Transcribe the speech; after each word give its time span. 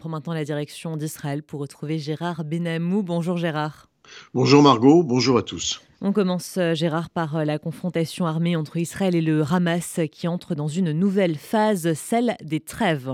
prend 0.00 0.08
maintenant 0.08 0.32
la 0.32 0.44
direction 0.44 0.96
d'Israël 0.96 1.42
pour 1.42 1.60
retrouver 1.60 1.98
Gérard 1.98 2.42
Benamou. 2.42 3.02
Bonjour 3.02 3.36
Gérard. 3.36 3.90
Bonjour 4.32 4.62
Margot, 4.62 5.02
bonjour 5.02 5.36
à 5.36 5.42
tous. 5.42 5.82
On 6.00 6.12
commence, 6.12 6.56
euh, 6.56 6.72
Gérard, 6.72 7.10
par 7.10 7.36
euh, 7.36 7.44
la 7.44 7.58
confrontation 7.58 8.24
armée 8.24 8.56
entre 8.56 8.78
Israël 8.78 9.14
et 9.14 9.20
le 9.20 9.42
Hamas 9.42 10.00
qui 10.10 10.26
entre 10.26 10.54
dans 10.54 10.68
une 10.68 10.92
nouvelle 10.92 11.36
phase, 11.36 11.92
celle 11.92 12.34
des 12.42 12.60
trêves. 12.60 13.12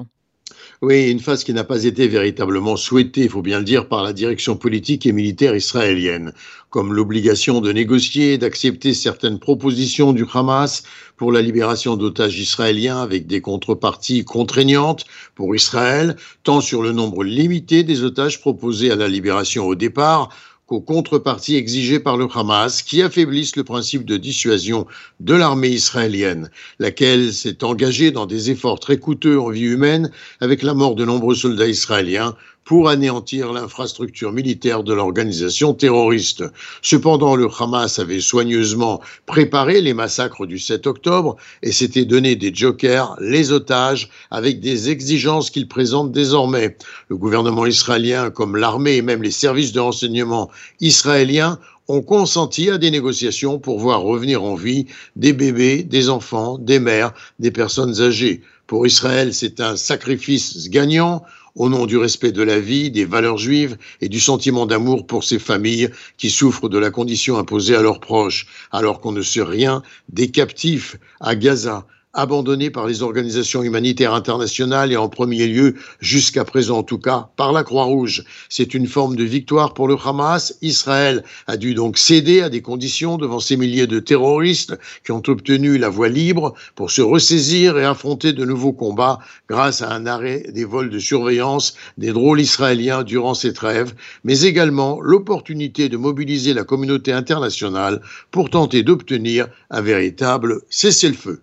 Oui, 0.82 1.10
une 1.10 1.20
phase 1.20 1.42
qui 1.42 1.54
n'a 1.54 1.64
pas 1.64 1.84
été 1.84 2.06
véritablement 2.06 2.76
souhaitée, 2.76 3.22
il 3.22 3.30
faut 3.30 3.40
bien 3.40 3.58
le 3.58 3.64
dire, 3.64 3.88
par 3.88 4.02
la 4.02 4.12
direction 4.12 4.56
politique 4.56 5.06
et 5.06 5.12
militaire 5.12 5.56
israélienne, 5.56 6.34
comme 6.68 6.92
l'obligation 6.92 7.62
de 7.62 7.72
négocier 7.72 8.36
d'accepter 8.36 8.92
certaines 8.92 9.38
propositions 9.38 10.12
du 10.12 10.26
Hamas 10.34 10.82
pour 11.16 11.32
la 11.32 11.40
libération 11.40 11.96
d'otages 11.96 12.38
israéliens 12.38 13.00
avec 13.00 13.26
des 13.26 13.40
contreparties 13.40 14.24
contraignantes 14.24 15.06
pour 15.34 15.56
Israël, 15.56 16.16
tant 16.44 16.60
sur 16.60 16.82
le 16.82 16.92
nombre 16.92 17.24
limité 17.24 17.82
des 17.82 18.02
otages 18.02 18.40
proposés 18.40 18.90
à 18.90 18.96
la 18.96 19.08
libération 19.08 19.66
au 19.66 19.74
départ 19.74 20.28
qu'aux 20.66 20.80
contreparties 20.80 21.56
exigées 21.56 22.00
par 22.00 22.16
le 22.16 22.26
Hamas, 22.34 22.82
qui 22.82 23.02
affaiblissent 23.02 23.56
le 23.56 23.64
principe 23.64 24.04
de 24.04 24.16
dissuasion 24.16 24.86
de 25.20 25.34
l'armée 25.34 25.68
israélienne, 25.68 26.50
laquelle 26.78 27.32
s'est 27.32 27.62
engagée 27.62 28.10
dans 28.10 28.26
des 28.26 28.50
efforts 28.50 28.80
très 28.80 28.98
coûteux 28.98 29.40
en 29.40 29.50
vie 29.50 29.62
humaine 29.62 30.10
avec 30.40 30.62
la 30.62 30.74
mort 30.74 30.96
de 30.96 31.04
nombreux 31.04 31.36
soldats 31.36 31.68
israéliens 31.68 32.36
pour 32.66 32.88
anéantir 32.88 33.52
l'infrastructure 33.52 34.32
militaire 34.32 34.82
de 34.82 34.92
l'organisation 34.92 35.72
terroriste. 35.72 36.42
Cependant, 36.82 37.36
le 37.36 37.48
Hamas 37.58 38.00
avait 38.00 38.20
soigneusement 38.20 39.00
préparé 39.24 39.80
les 39.80 39.94
massacres 39.94 40.46
du 40.46 40.58
7 40.58 40.88
octobre 40.88 41.36
et 41.62 41.70
s'était 41.70 42.04
donné 42.04 42.34
des 42.34 42.52
jokers, 42.52 43.16
les 43.20 43.52
otages, 43.52 44.10
avec 44.32 44.58
des 44.58 44.90
exigences 44.90 45.50
qu'il 45.50 45.68
présente 45.68 46.10
désormais. 46.10 46.76
Le 47.08 47.16
gouvernement 47.16 47.66
israélien, 47.66 48.30
comme 48.30 48.56
l'armée 48.56 48.96
et 48.96 49.02
même 49.02 49.22
les 49.22 49.30
services 49.30 49.72
de 49.72 49.80
renseignement 49.80 50.50
israéliens, 50.80 51.60
ont 51.86 52.02
consenti 52.02 52.68
à 52.68 52.78
des 52.78 52.90
négociations 52.90 53.60
pour 53.60 53.78
voir 53.78 54.00
revenir 54.00 54.42
en 54.42 54.56
vie 54.56 54.86
des 55.14 55.32
bébés, 55.32 55.84
des 55.84 56.08
enfants, 56.08 56.58
des 56.58 56.80
mères, 56.80 57.14
des 57.38 57.52
personnes 57.52 58.00
âgées. 58.00 58.42
Pour 58.66 58.88
Israël, 58.88 59.32
c'est 59.32 59.60
un 59.60 59.76
sacrifice 59.76 60.68
gagnant 60.68 61.22
au 61.56 61.68
nom 61.68 61.86
du 61.86 61.96
respect 61.96 62.32
de 62.32 62.42
la 62.42 62.60
vie, 62.60 62.90
des 62.90 63.04
valeurs 63.04 63.38
juives 63.38 63.76
et 64.00 64.08
du 64.08 64.20
sentiment 64.20 64.66
d'amour 64.66 65.06
pour 65.06 65.24
ces 65.24 65.38
familles 65.38 65.90
qui 66.18 66.30
souffrent 66.30 66.68
de 66.68 66.78
la 66.78 66.90
condition 66.90 67.38
imposée 67.38 67.74
à 67.74 67.82
leurs 67.82 68.00
proches, 68.00 68.46
alors 68.70 69.00
qu'on 69.00 69.12
ne 69.12 69.22
sait 69.22 69.42
rien 69.42 69.82
des 70.10 70.30
captifs 70.30 70.96
à 71.20 71.34
Gaza, 71.34 71.86
abandonnés 72.16 72.70
par 72.70 72.86
les 72.86 73.02
organisations 73.02 73.62
humanitaires 73.62 74.14
internationales 74.14 74.90
et 74.90 74.96
en 74.96 75.08
premier 75.08 75.46
lieu, 75.46 75.76
jusqu'à 76.00 76.44
présent 76.44 76.78
en 76.78 76.82
tout 76.82 76.98
cas, 76.98 77.28
par 77.36 77.52
la 77.52 77.62
Croix-Rouge. 77.62 78.24
C'est 78.48 78.74
une 78.74 78.86
forme 78.86 79.14
de 79.14 79.24
victoire 79.24 79.74
pour 79.74 79.86
le 79.86 79.96
Hamas. 80.04 80.56
Israël 80.62 81.22
a 81.46 81.56
dû 81.56 81.74
donc 81.74 81.98
céder 81.98 82.40
à 82.40 82.48
des 82.48 82.62
conditions 82.62 83.18
devant 83.18 83.40
ces 83.40 83.56
milliers 83.56 83.86
de 83.86 84.00
terroristes 84.00 84.78
qui 85.04 85.12
ont 85.12 85.22
obtenu 85.28 85.78
la 85.78 85.88
voie 85.88 86.08
libre 86.08 86.54
pour 86.74 86.90
se 86.90 87.02
ressaisir 87.02 87.78
et 87.78 87.84
affronter 87.84 88.32
de 88.32 88.44
nouveaux 88.44 88.72
combats 88.72 89.18
grâce 89.48 89.82
à 89.82 89.92
un 89.92 90.06
arrêt 90.06 90.44
des 90.52 90.64
vols 90.64 90.90
de 90.90 90.98
surveillance 90.98 91.76
des 91.98 92.12
drôles 92.12 92.40
israéliens 92.40 93.02
durant 93.02 93.34
ces 93.34 93.52
trêves, 93.52 93.94
mais 94.24 94.40
également 94.42 95.00
l'opportunité 95.00 95.88
de 95.88 95.96
mobiliser 95.96 96.54
la 96.54 96.64
communauté 96.64 97.12
internationale 97.12 98.00
pour 98.30 98.48
tenter 98.50 98.82
d'obtenir 98.82 99.48
un 99.70 99.82
véritable 99.82 100.62
cessez-le-feu. 100.70 101.40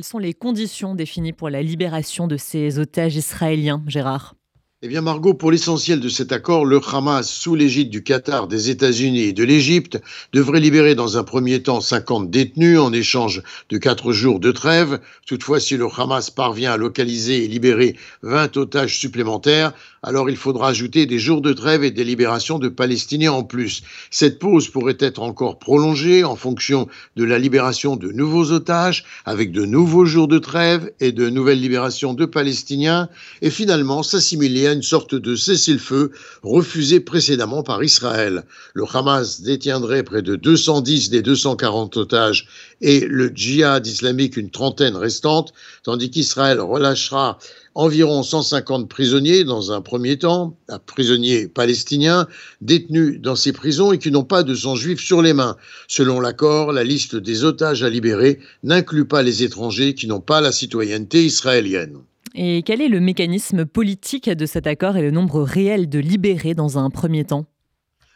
Quelles 0.00 0.06
sont 0.06 0.18
les 0.18 0.32
conditions 0.32 0.94
définies 0.94 1.34
pour 1.34 1.50
la 1.50 1.62
libération 1.62 2.26
de 2.26 2.38
ces 2.38 2.78
otages 2.78 3.16
israéliens, 3.16 3.82
Gérard? 3.86 4.34
Eh 4.80 4.88
bien, 4.88 5.02
Margot, 5.02 5.34
pour 5.34 5.50
l'essentiel 5.50 6.00
de 6.00 6.08
cet 6.08 6.32
accord, 6.32 6.64
le 6.64 6.80
Hamas, 6.90 7.28
sous 7.28 7.54
l'égide 7.54 7.90
du 7.90 8.02
Qatar, 8.02 8.48
des 8.48 8.70
États-Unis 8.70 9.24
et 9.24 9.32
de 9.34 9.44
l'Égypte, 9.44 10.00
devrait 10.32 10.58
libérer 10.60 10.94
dans 10.94 11.18
un 11.18 11.22
premier 11.22 11.62
temps 11.62 11.82
50 11.82 12.30
détenus 12.30 12.78
en 12.78 12.90
échange 12.94 13.42
de 13.68 13.76
quatre 13.76 14.12
jours 14.12 14.40
de 14.40 14.52
trêve. 14.52 14.98
Toutefois, 15.26 15.60
si 15.60 15.76
le 15.76 15.86
Hamas 15.94 16.30
parvient 16.30 16.72
à 16.72 16.78
localiser 16.78 17.44
et 17.44 17.48
libérer 17.48 17.94
20 18.22 18.56
otages 18.56 18.98
supplémentaires, 18.98 19.74
alors 20.02 20.30
il 20.30 20.36
faudra 20.36 20.68
ajouter 20.68 21.04
des 21.04 21.18
jours 21.18 21.42
de 21.42 21.52
trêve 21.52 21.84
et 21.84 21.90
des 21.90 22.04
libérations 22.04 22.58
de 22.58 22.68
Palestiniens 22.68 23.32
en 23.32 23.44
plus. 23.44 23.82
Cette 24.10 24.38
pause 24.38 24.68
pourrait 24.68 24.96
être 24.98 25.20
encore 25.20 25.58
prolongée 25.58 26.24
en 26.24 26.36
fonction 26.36 26.88
de 27.16 27.24
la 27.24 27.38
libération 27.38 27.96
de 27.96 28.10
nouveaux 28.10 28.50
otages, 28.50 29.04
avec 29.26 29.52
de 29.52 29.66
nouveaux 29.66 30.06
jours 30.06 30.28
de 30.28 30.38
trêve 30.38 30.90
et 31.00 31.12
de 31.12 31.28
nouvelles 31.28 31.60
libérations 31.60 32.14
de 32.14 32.24
Palestiniens, 32.24 33.10
et 33.42 33.50
finalement 33.50 34.02
s'assimiler 34.02 34.66
une 34.66 34.82
sorte 34.82 35.14
de 35.14 35.36
cessez-le-feu 35.36 36.12
refusé 36.42 37.00
précédemment 37.00 37.62
par 37.62 37.84
Israël. 37.84 38.44
Le 38.72 38.84
Hamas 38.92 39.42
détiendrait 39.42 40.02
près 40.02 40.22
de 40.22 40.34
210 40.34 41.10
des 41.10 41.20
240 41.20 41.98
otages 41.98 42.48
et 42.80 43.00
le 43.00 43.28
djihad 43.28 43.86
islamique 43.86 44.38
une 44.38 44.50
trentaine 44.50 44.96
restante, 44.96 45.52
tandis 45.82 46.10
qu'Israël 46.10 46.60
relâchera 46.60 47.38
environ 47.74 48.22
150 48.22 48.88
prisonniers 48.88 49.44
dans 49.44 49.72
un 49.72 49.80
premier 49.80 50.18
temps, 50.18 50.56
prisonniers 50.86 51.48
palestiniens 51.48 52.26
détenus 52.60 53.20
dans 53.20 53.36
ces 53.36 53.52
prisons 53.52 53.92
et 53.92 53.98
qui 53.98 54.10
n'ont 54.10 54.24
pas 54.24 54.42
de 54.42 54.54
sang 54.54 54.74
juif 54.74 55.00
sur 55.00 55.22
les 55.22 55.32
mains. 55.32 55.56
Selon 55.88 56.20
l'accord, 56.20 56.72
la 56.72 56.84
liste 56.84 57.16
des 57.16 57.44
otages 57.44 57.82
à 57.82 57.90
libérer 57.90 58.38
n'inclut 58.62 59.06
pas 59.06 59.22
les 59.22 59.42
étrangers 59.42 59.94
qui 59.94 60.06
n'ont 60.06 60.20
pas 60.20 60.40
la 60.40 60.52
citoyenneté 60.52 61.24
israélienne. 61.24 61.98
Et 62.34 62.62
quel 62.62 62.80
est 62.80 62.88
le 62.88 63.00
mécanisme 63.00 63.64
politique 63.64 64.30
de 64.30 64.46
cet 64.46 64.66
accord 64.66 64.96
et 64.96 65.02
le 65.02 65.10
nombre 65.10 65.42
réel 65.42 65.88
de 65.88 65.98
libérés 65.98 66.54
dans 66.54 66.78
un 66.78 66.90
premier 66.90 67.24
temps? 67.24 67.46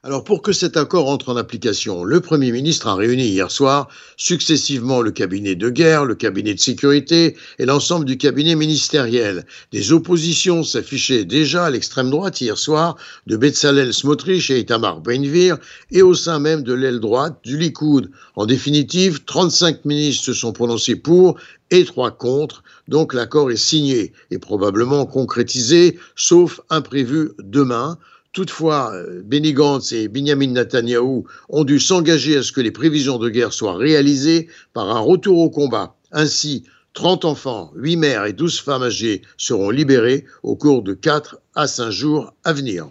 Alors 0.04 0.22
pour 0.22 0.42
que 0.42 0.52
cet 0.52 0.76
accord 0.76 1.08
entre 1.08 1.30
en 1.30 1.36
application, 1.36 2.04
le 2.04 2.20
Premier 2.20 2.52
ministre 2.52 2.88
a 2.88 2.94
réuni 2.94 3.24
hier 3.24 3.50
soir 3.50 3.88
successivement 4.18 5.00
le 5.00 5.10
cabinet 5.10 5.54
de 5.54 5.70
guerre, 5.70 6.04
le 6.04 6.14
cabinet 6.14 6.52
de 6.52 6.60
sécurité 6.60 7.34
et 7.58 7.64
l'ensemble 7.64 8.04
du 8.04 8.18
cabinet 8.18 8.54
ministériel. 8.54 9.46
Des 9.72 9.92
oppositions 9.92 10.62
s'affichaient 10.62 11.24
déjà 11.24 11.64
à 11.64 11.70
l'extrême 11.70 12.10
droite 12.10 12.42
hier 12.42 12.58
soir 12.58 12.98
de 13.26 13.38
Betzalel 13.38 13.94
Smotrich 13.94 14.50
et 14.50 14.58
Itamar 14.58 15.00
Benvir 15.00 15.56
et 15.90 16.02
au 16.02 16.12
sein 16.12 16.38
même 16.38 16.64
de 16.64 16.74
l'aile 16.74 17.00
droite 17.00 17.38
du 17.42 17.56
Likoud. 17.56 18.10
En 18.36 18.44
définitive, 18.44 19.24
35 19.24 19.86
ministres 19.86 20.26
se 20.26 20.34
sont 20.34 20.52
prononcés 20.52 20.96
pour 20.96 21.38
et 21.70 21.86
trois 21.86 22.10
contre, 22.10 22.62
donc 22.88 23.14
l'accord 23.14 23.50
est 23.50 23.56
signé 23.56 24.12
et 24.30 24.38
probablement 24.38 25.06
concrétisé, 25.06 25.98
sauf 26.14 26.60
imprévu 26.68 27.30
demain. 27.38 27.98
Toutefois, 28.34 28.92
euh, 28.92 29.22
Benny 29.24 29.52
Gantz 29.52 29.92
et 29.92 30.08
Benjamin 30.08 30.48
Netanyahu 30.48 31.22
ont 31.48 31.64
dû 31.64 31.78
s'engager 31.78 32.36
à 32.36 32.42
ce 32.42 32.50
que 32.50 32.60
les 32.60 32.72
prévisions 32.72 33.18
de 33.18 33.28
guerre 33.28 33.52
soient 33.52 33.76
réalisées 33.76 34.48
par 34.72 34.94
un 34.94 34.98
retour 34.98 35.38
au 35.38 35.50
combat. 35.50 35.94
Ainsi, 36.10 36.64
30 36.94 37.24
enfants, 37.24 37.70
8 37.76 37.96
mères 37.96 38.24
et 38.26 38.32
12 38.32 38.58
femmes 38.58 38.82
âgées 38.82 39.22
seront 39.36 39.70
libérés 39.70 40.24
au 40.42 40.56
cours 40.56 40.82
de 40.82 40.94
4 40.94 41.38
à 41.54 41.68
5 41.68 41.90
jours 41.90 42.34
à 42.42 42.52
venir. 42.52 42.88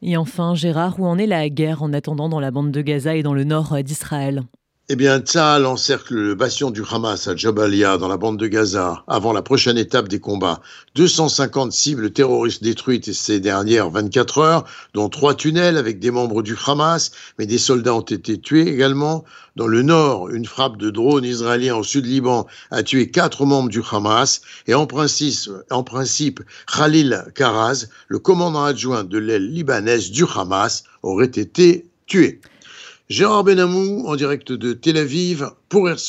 Et 0.00 0.16
enfin, 0.16 0.54
Gérard, 0.54 0.98
où 0.98 1.04
en 1.04 1.18
est 1.18 1.26
la 1.26 1.46
guerre 1.50 1.82
en 1.82 1.92
attendant 1.92 2.30
dans 2.30 2.40
la 2.40 2.50
bande 2.50 2.72
de 2.72 2.80
Gaza 2.80 3.16
et 3.16 3.22
dans 3.22 3.34
le 3.34 3.44
nord 3.44 3.76
d'Israël? 3.82 4.44
Eh 4.88 4.94
bien, 4.94 5.18
Tzahal 5.18 5.66
encercle 5.66 6.14
le 6.14 6.36
bastion 6.36 6.70
du 6.70 6.82
Hamas 6.88 7.26
à 7.26 7.34
Jabalia, 7.34 7.98
dans 7.98 8.06
la 8.06 8.16
bande 8.16 8.38
de 8.38 8.46
Gaza, 8.46 9.02
avant 9.08 9.32
la 9.32 9.42
prochaine 9.42 9.78
étape 9.78 10.06
des 10.06 10.20
combats. 10.20 10.60
250 10.94 11.72
cibles 11.72 12.12
terroristes 12.12 12.62
détruites 12.62 13.12
ces 13.12 13.40
dernières 13.40 13.90
24 13.90 14.38
heures, 14.38 14.64
dont 14.94 15.08
trois 15.08 15.34
tunnels 15.34 15.76
avec 15.76 15.98
des 15.98 16.12
membres 16.12 16.40
du 16.40 16.56
Hamas, 16.68 17.10
mais 17.36 17.46
des 17.46 17.58
soldats 17.58 17.96
ont 17.96 18.00
été 18.00 18.38
tués 18.38 18.68
également. 18.68 19.24
Dans 19.56 19.66
le 19.66 19.82
nord, 19.82 20.28
une 20.28 20.46
frappe 20.46 20.76
de 20.76 20.90
drone 20.90 21.24
israélien 21.24 21.74
au 21.74 21.82
sud 21.82 22.06
Liban 22.06 22.46
a 22.70 22.84
tué 22.84 23.10
quatre 23.10 23.44
membres 23.44 23.70
du 23.70 23.82
Hamas. 23.90 24.40
Et 24.68 24.74
en 24.74 24.86
principe 24.86 26.42
Khalil 26.72 27.24
Karaz, 27.34 27.86
le 28.06 28.20
commandant 28.20 28.62
adjoint 28.62 29.02
de 29.02 29.18
l'aile 29.18 29.50
libanaise 29.50 30.12
du 30.12 30.22
Hamas, 30.32 30.84
aurait 31.02 31.26
été 31.26 31.88
tué. 32.06 32.40
Gérard 33.08 33.44
Benamou 33.44 34.04
en 34.08 34.16
direct 34.16 34.50
de 34.50 34.72
Tel 34.72 34.96
Aviv 34.96 35.48
pour 35.68 35.88
RC. 35.88 36.04